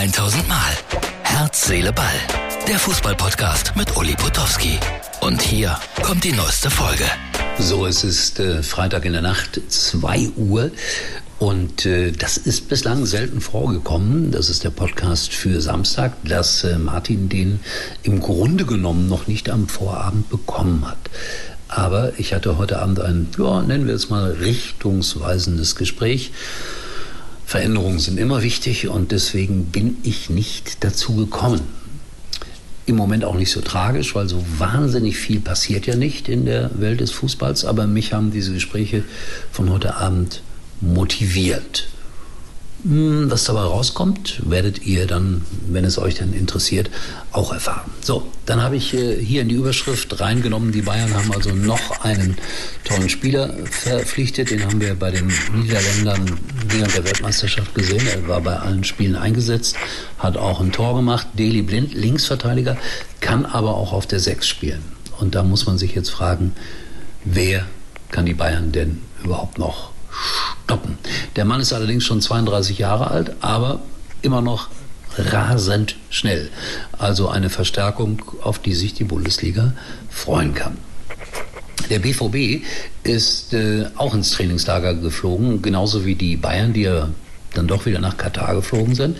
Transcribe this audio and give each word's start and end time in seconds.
1000 0.00 0.48
Mal. 0.48 0.72
Herz, 1.24 1.66
Seele, 1.66 1.92
Ball. 1.92 2.06
Der 2.66 2.78
Fußballpodcast 2.78 3.76
mit 3.76 3.94
Uli 3.98 4.14
Potowski. 4.14 4.78
Und 5.20 5.42
hier 5.42 5.78
kommt 6.02 6.24
die 6.24 6.32
neueste 6.32 6.70
Folge. 6.70 7.04
So, 7.58 7.84
es 7.84 8.02
ist 8.02 8.40
äh, 8.40 8.62
Freitag 8.62 9.04
in 9.04 9.12
der 9.12 9.20
Nacht, 9.20 9.60
2 9.68 10.30
Uhr. 10.38 10.70
Und 11.38 11.84
äh, 11.84 12.12
das 12.12 12.38
ist 12.38 12.70
bislang 12.70 13.04
selten 13.04 13.42
vorgekommen. 13.42 14.30
Das 14.30 14.48
ist 14.48 14.64
der 14.64 14.70
Podcast 14.70 15.34
für 15.34 15.60
Samstag, 15.60 16.14
dass 16.24 16.64
äh, 16.64 16.78
Martin 16.78 17.28
den 17.28 17.60
im 18.02 18.20
Grunde 18.20 18.64
genommen 18.64 19.06
noch 19.06 19.26
nicht 19.26 19.50
am 19.50 19.68
Vorabend 19.68 20.30
bekommen 20.30 20.88
hat. 20.88 21.10
Aber 21.68 22.18
ich 22.18 22.32
hatte 22.32 22.56
heute 22.56 22.80
Abend 22.80 23.00
ein, 23.00 23.28
ja, 23.38 23.60
nennen 23.60 23.86
wir 23.86 23.96
es 23.96 24.08
mal, 24.08 24.30
richtungsweisendes 24.30 25.76
Gespräch. 25.76 26.32
Veränderungen 27.50 27.98
sind 27.98 28.16
immer 28.16 28.44
wichtig 28.44 28.86
und 28.86 29.10
deswegen 29.10 29.64
bin 29.64 29.96
ich 30.04 30.30
nicht 30.30 30.84
dazu 30.84 31.16
gekommen. 31.16 31.62
Im 32.86 32.94
Moment 32.94 33.24
auch 33.24 33.34
nicht 33.34 33.50
so 33.50 33.60
tragisch, 33.60 34.14
weil 34.14 34.28
so 34.28 34.44
wahnsinnig 34.58 35.16
viel 35.16 35.40
passiert 35.40 35.84
ja 35.84 35.96
nicht 35.96 36.28
in 36.28 36.46
der 36.46 36.70
Welt 36.80 37.00
des 37.00 37.10
Fußballs, 37.10 37.64
aber 37.64 37.88
mich 37.88 38.12
haben 38.12 38.30
diese 38.30 38.52
Gespräche 38.52 39.02
von 39.50 39.68
heute 39.68 39.96
Abend 39.96 40.42
motiviert. 40.80 41.88
Hm, 42.82 43.30
was 43.30 43.44
dabei 43.44 43.60
rauskommt, 43.60 44.40
werdet 44.48 44.86
ihr 44.86 45.06
dann, 45.06 45.42
wenn 45.68 45.84
es 45.84 45.98
euch 45.98 46.14
dann 46.14 46.32
interessiert, 46.32 46.90
auch 47.30 47.52
erfahren. 47.52 47.90
So, 48.00 48.26
dann 48.46 48.62
habe 48.62 48.76
ich 48.76 48.94
äh, 48.94 49.22
hier 49.22 49.42
in 49.42 49.50
die 49.50 49.56
Überschrift 49.56 50.18
reingenommen, 50.18 50.72
die 50.72 50.80
Bayern 50.80 51.14
haben 51.14 51.30
also 51.30 51.50
noch 51.50 52.00
einen 52.00 52.38
tollen 52.84 53.10
Spieler 53.10 53.54
verpflichtet. 53.70 54.50
Den 54.50 54.64
haben 54.64 54.80
wir 54.80 54.94
bei 54.94 55.10
den 55.10 55.30
Niederländern 55.54 56.38
während 56.68 56.96
der 56.96 57.04
Weltmeisterschaft 57.04 57.74
gesehen. 57.74 58.06
Er 58.06 58.26
war 58.28 58.40
bei 58.40 58.56
allen 58.56 58.84
Spielen 58.84 59.14
eingesetzt, 59.14 59.76
hat 60.18 60.38
auch 60.38 60.60
ein 60.60 60.72
Tor 60.72 60.96
gemacht. 60.96 61.26
Deli 61.34 61.60
Blind, 61.60 61.92
Linksverteidiger, 61.92 62.78
kann 63.20 63.44
aber 63.44 63.74
auch 63.76 63.92
auf 63.92 64.06
der 64.06 64.20
Sechs 64.20 64.48
spielen. 64.48 64.82
Und 65.18 65.34
da 65.34 65.42
muss 65.42 65.66
man 65.66 65.76
sich 65.76 65.94
jetzt 65.94 66.10
fragen, 66.10 66.54
wer 67.24 67.66
kann 68.10 68.24
die 68.24 68.34
Bayern 68.34 68.72
denn 68.72 69.02
überhaupt 69.22 69.58
noch 69.58 69.90
stoppen. 70.64 70.98
Der 71.40 71.46
Mann 71.46 71.62
ist 71.62 71.72
allerdings 71.72 72.04
schon 72.04 72.20
32 72.20 72.78
Jahre 72.78 73.10
alt, 73.10 73.32
aber 73.40 73.80
immer 74.20 74.42
noch 74.42 74.68
rasend 75.16 75.96
schnell. 76.10 76.50
Also 76.98 77.30
eine 77.30 77.48
Verstärkung, 77.48 78.20
auf 78.42 78.58
die 78.58 78.74
sich 78.74 78.92
die 78.92 79.04
Bundesliga 79.04 79.72
freuen 80.10 80.52
kann. 80.52 80.76
Der 81.88 81.98
BVB 81.98 82.62
ist 83.04 83.54
äh, 83.54 83.86
auch 83.96 84.12
ins 84.12 84.32
Trainingslager 84.32 84.92
geflogen, 84.92 85.62
genauso 85.62 86.04
wie 86.04 86.14
die 86.14 86.36
Bayern, 86.36 86.74
die 86.74 86.82
ja 86.82 87.08
dann 87.54 87.66
doch 87.66 87.86
wieder 87.86 88.00
nach 88.00 88.18
Katar 88.18 88.54
geflogen 88.54 88.94
sind. 88.94 89.16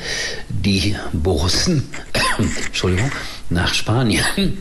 Die 0.51 0.97
Borussen, 1.15 1.89
Entschuldigung, 2.67 3.11
nach 3.49 3.73
Spanien. 3.73 4.59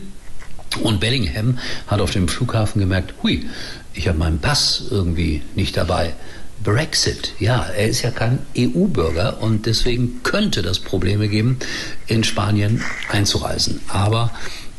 Und 0.82 0.98
Bellingham 0.98 1.58
hat 1.88 2.00
auf 2.00 2.12
dem 2.12 2.26
Flughafen 2.26 2.80
gemerkt, 2.80 3.12
hui, 3.22 3.44
ich 3.92 4.08
habe 4.08 4.16
meinen 4.16 4.38
Pass 4.38 4.84
irgendwie 4.90 5.42
nicht 5.54 5.76
dabei. 5.76 6.14
Brexit, 6.62 7.32
ja, 7.38 7.64
er 7.64 7.88
ist 7.88 8.02
ja 8.02 8.10
kein 8.10 8.40
EU-Bürger 8.56 9.40
und 9.40 9.66
deswegen 9.66 10.22
könnte 10.22 10.62
das 10.62 10.78
Probleme 10.78 11.28
geben, 11.28 11.58
in 12.06 12.22
Spanien 12.22 12.82
einzureisen. 13.10 13.80
Aber 13.88 14.30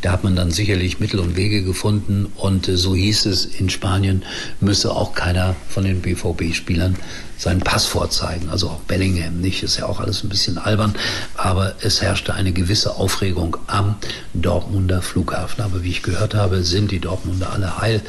da 0.02 0.12
hat 0.12 0.24
man 0.24 0.36
dann 0.36 0.50
sicherlich 0.50 1.00
Mittel 1.00 1.20
und 1.20 1.36
Wege 1.36 1.64
gefunden 1.64 2.32
und 2.36 2.68
äh, 2.68 2.76
so 2.76 2.96
hieß 2.96 3.28
es, 3.28 3.46
in 3.46 3.70
Spanien 3.70 4.24
müsse 4.60 4.92
auch 4.92 5.14
keiner 5.14 5.56
von 5.70 5.84
den 5.84 6.02
BVB-Spielern 6.02 6.96
seinen 7.38 7.62
Pass 7.62 7.86
vorzeigen. 7.86 8.50
Also 8.50 8.70
auch 8.70 8.80
Bellingham 8.82 9.42
nicht, 9.42 9.64
ist 9.64 9.78
ja 9.78 9.86
auch 9.86 10.00
alles 10.00 10.24
ein 10.24 10.30
bisschen 10.30 10.58
albern, 10.58 10.96
aber 11.36 11.76
es 11.82 12.02
herrschte 12.02 12.34
eine 12.34 12.52
gewisse 12.52 12.96
Aufregung 12.96 13.58
am 13.68 13.96
Dortmunder 14.34 15.02
Flughafen. 15.02 15.64
Aber 15.64 15.84
wie 15.84 15.90
ich 15.90 16.04
gehört 16.04 16.34
habe, 16.34 16.64
sind 16.64 16.92
die 16.92 17.00
Dortmunder 17.00 17.52
alle 17.54 17.80
heil 17.80 18.02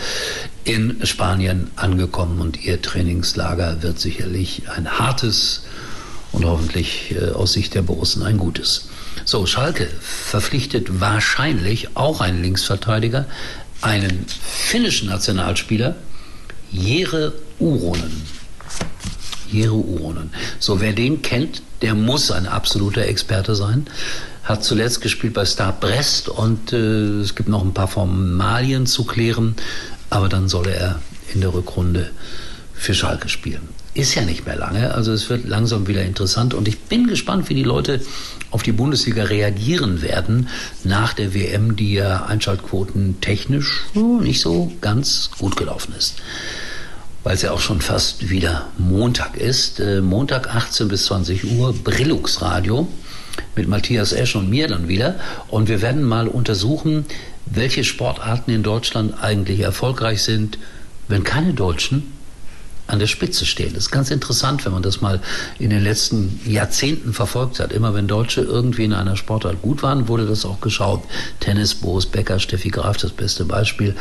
in 0.65 1.05
Spanien 1.05 1.71
angekommen 1.77 2.41
und 2.41 2.65
ihr 2.65 2.81
Trainingslager 2.81 3.83
wird 3.83 3.99
sicherlich 3.99 4.63
ein 4.69 4.99
hartes 4.99 5.65
und 6.33 6.45
hoffentlich 6.45 7.15
äh, 7.15 7.31
aus 7.31 7.53
Sicht 7.53 7.75
der 7.75 7.83
Borussen 7.83 8.23
ein 8.23 8.39
gutes. 8.39 8.89
So, 9.25 9.47
Schalke 9.47 9.89
verpflichtet 10.01 11.01
wahrscheinlich 11.01 11.97
auch 11.97 12.21
einen 12.21 12.43
Linksverteidiger, 12.43 13.27
einen 13.81 14.25
finnischen 14.29 15.09
Nationalspieler, 15.09 15.97
Jere 16.71 17.35
Uronen. 17.59 18.23
Jere 19.53 19.75
Uronen. 19.75 20.31
So, 20.59 20.81
wer 20.81 20.93
den 20.93 21.23
kennt, 21.23 21.63
der 21.83 21.95
muss 21.95 22.31
ein 22.31 22.47
absoluter 22.47 23.03
Experte 23.03 23.55
sein. 23.55 23.87
Hat 24.45 24.65
zuletzt 24.65 25.01
gespielt 25.01 25.35
bei 25.35 25.45
Star 25.45 25.73
Brest 25.73 26.29
und 26.29 26.73
äh, 26.73 27.21
es 27.21 27.35
gibt 27.35 27.49
noch 27.49 27.63
ein 27.63 27.75
paar 27.75 27.89
Formalien 27.89 28.87
zu 28.87 29.05
klären, 29.05 29.55
aber 30.11 30.29
dann 30.29 30.49
soll 30.49 30.69
er 30.69 31.01
in 31.33 31.41
der 31.41 31.55
Rückrunde 31.55 32.11
für 32.75 32.95
Schalke 32.95 33.29
spielen 33.29 33.69
ist 33.95 34.15
ja 34.15 34.23
nicht 34.23 34.47
mehr 34.47 34.57
lange. 34.57 34.95
Also 34.95 35.13
es 35.13 35.29
wird 35.29 35.47
langsam 35.47 35.87
wieder 35.87 36.03
interessant 36.03 36.55
und 36.55 36.67
ich 36.67 36.79
bin 36.81 37.07
gespannt, 37.07 37.49
wie 37.51 37.55
die 37.55 37.63
Leute 37.63 38.01
auf 38.51 38.63
die 38.63 38.73
Bundesliga 38.73 39.25
reagieren 39.25 40.03
werden 40.03 40.49
nach 40.83 41.13
der 41.13 41.35
WM, 41.35 41.77
die 41.77 41.95
ja 41.95 42.25
Einschaltquoten 42.25 43.21
technisch 43.21 43.83
nicht 43.95 44.41
so 44.41 44.73
ganz 44.81 45.31
gut 45.39 45.57
gelaufen 45.57 45.95
ist. 45.97 46.17
Weil 47.25 47.35
es 47.35 47.43
ja 47.43 47.53
auch 47.53 47.61
schon 47.61 47.81
fast 47.81 48.31
wieder 48.31 48.69
Montag 48.79 49.37
ist. 49.37 49.81
Äh, 49.81 50.01
Montag 50.01 50.55
18 50.55 50.89
bis 50.89 51.07
20 51.07 51.53
Uhr, 51.53 51.73
Brillux 51.73 52.43
Radio 52.43 52.89
mit 53.55 53.69
Matthias 53.69 54.13
Esch 54.13 54.37
und 54.37 54.51
mir 54.51 54.69
dann 54.69 54.89
wieder. 54.89 55.17
Und 55.49 55.69
wir 55.69 55.83
werden 55.83 56.03
mal 56.03 56.29
untersuchen, 56.29 57.07
welche 57.47 57.85
Sportarten 57.85 58.51
in 58.51 58.63
Deutschland 58.63 59.23
eigentlich 59.23 59.61
erfolgreich 59.61 60.23
sind, 60.23 60.59
wenn 61.09 61.25
keine 61.25 61.55
Deutschen 61.55 62.13
an 62.87 62.99
der 62.99 63.07
Spitze 63.07 63.47
stehen. 63.47 63.73
Das 63.75 63.85
ist 63.85 63.91
ganz 63.91 64.11
interessant, 64.11 64.65
wenn 64.65 64.73
man 64.73 64.83
das 64.83 65.01
mal 65.01 65.21
in 65.59 65.71
den 65.71 65.83
letzten 65.83 66.41
Jahrzehnten 66.45 67.15
verfolgt 67.15 67.61
hat. 67.61 67.73
Immer 67.73 67.95
wenn 67.95 68.09
Deutsche 68.09 68.43
irgendwie 68.43 68.85
in 68.85 68.93
einer 68.93 69.17
Sportart 69.17 69.63
gut 69.63 69.83
waren, 69.83 70.09
wurde 70.09 70.27
das 70.27 70.45
auch 70.45 70.61
geschaut. 70.61 71.03
Tennis, 71.41 71.75
Boris 71.75 72.07
Becker, 72.07 72.39
Steffi 72.39 72.69
Graf, 72.71 72.97
das 72.97 73.13
beste 73.13 73.45
Beispiel. 73.45 73.95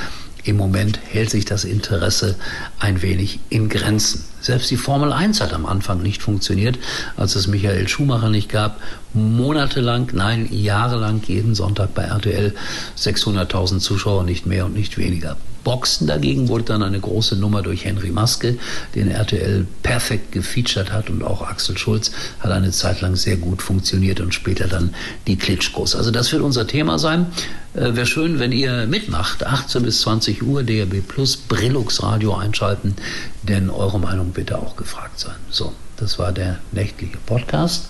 Im 0.43 0.57
Moment 0.57 0.99
hält 1.09 1.29
sich 1.29 1.45
das 1.45 1.63
Interesse 1.63 2.35
ein 2.79 3.01
wenig 3.01 3.39
in 3.49 3.69
Grenzen. 3.69 4.30
Selbst 4.41 4.71
die 4.71 4.77
Formel 4.77 5.13
1 5.13 5.39
hat 5.41 5.53
am 5.53 5.65
Anfang 5.65 6.01
nicht 6.01 6.21
funktioniert, 6.21 6.79
als 7.15 7.35
es 7.35 7.47
Michael 7.47 7.87
Schumacher 7.87 8.29
nicht 8.29 8.49
gab. 8.49 8.81
Monatelang, 9.13 10.09
nein, 10.13 10.47
jahrelang 10.51 11.21
jeden 11.27 11.53
Sonntag 11.53 11.93
bei 11.93 12.03
RTL 12.03 12.53
600.000 12.97 13.79
Zuschauer, 13.79 14.23
nicht 14.23 14.45
mehr 14.45 14.65
und 14.65 14.73
nicht 14.73 14.97
weniger. 14.97 15.37
Boxen 15.63 16.07
dagegen 16.07 16.47
wurde 16.47 16.63
dann 16.65 16.83
eine 16.83 16.99
große 16.99 17.35
Nummer 17.35 17.61
durch 17.61 17.85
Henry 17.85 18.09
Maske, 18.09 18.57
den 18.95 19.09
RTL 19.09 19.67
perfekt 19.83 20.31
gefeatured 20.31 20.91
hat 20.91 21.09
und 21.09 21.23
auch 21.23 21.41
Axel 21.41 21.77
Schulz 21.77 22.11
hat 22.39 22.51
eine 22.51 22.71
Zeit 22.71 23.01
lang 23.01 23.15
sehr 23.15 23.37
gut 23.37 23.61
funktioniert 23.61 24.19
und 24.21 24.33
später 24.33 24.67
dann 24.67 24.93
die 25.27 25.37
Klitschkos. 25.37 25.95
Also 25.95 26.11
das 26.11 26.31
wird 26.31 26.41
unser 26.41 26.65
Thema 26.65 26.97
sein. 26.97 27.27
Äh, 27.73 27.95
Wäre 27.95 28.05
schön, 28.05 28.39
wenn 28.39 28.51
ihr 28.51 28.87
mitmacht. 28.87 29.45
18 29.45 29.83
bis 29.83 30.01
20 30.01 30.43
Uhr 30.43 30.63
DRB 30.63 31.07
Plus 31.07 31.37
Brillux 31.37 32.01
Radio 32.01 32.35
einschalten, 32.35 32.95
denn 33.43 33.69
eure 33.69 33.99
Meinung 33.99 34.31
bitte 34.31 34.57
auch 34.57 34.75
gefragt 34.75 35.19
sein. 35.19 35.35
So, 35.49 35.73
das 35.97 36.19
war 36.19 36.31
der 36.31 36.59
nächtliche 36.71 37.17
Podcast. 37.17 37.87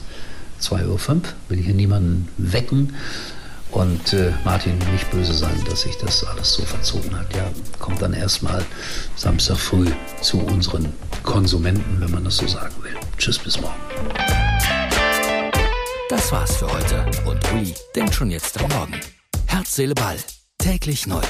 2.05 0.61 0.87
Uhr, 0.87 1.21
will 1.49 1.57
hier 1.59 1.73
niemanden 1.73 2.27
wecken. 2.37 2.93
Und 3.71 4.11
äh, 4.11 4.33
Martin, 4.43 4.77
nicht 4.91 5.09
böse 5.11 5.33
sein, 5.33 5.63
dass 5.69 5.81
sich 5.81 5.97
das 5.97 6.25
alles 6.25 6.53
so 6.53 6.63
verzogen 6.63 7.17
hat. 7.17 7.33
Ja, 7.35 7.49
kommt 7.79 8.01
dann 8.01 8.13
erstmal 8.13 8.65
Samstag 9.15 9.57
früh 9.57 9.87
zu 10.21 10.39
unseren 10.39 10.91
Konsumenten, 11.23 12.01
wenn 12.01 12.11
man 12.11 12.25
das 12.25 12.37
so 12.37 12.47
sagen 12.47 12.75
will. 12.83 12.95
Tschüss, 13.17 13.39
bis 13.39 13.59
morgen. 13.61 13.75
Das 16.09 16.31
war's 16.33 16.57
für 16.57 16.67
heute 16.67 17.05
und 17.25 17.39
Uli 17.53 17.73
denkt 17.95 18.13
schon 18.13 18.29
jetzt 18.29 18.61
am 18.61 18.69
Morgen. 18.71 18.99
Herz, 19.47 19.75
Seele, 19.75 19.95
Ball. 19.95 20.17
Täglich 20.57 21.07
neu. 21.07 21.21